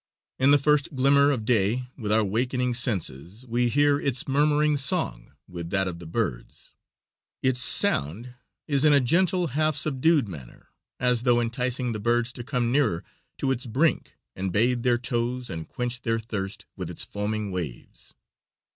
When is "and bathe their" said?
14.35-14.97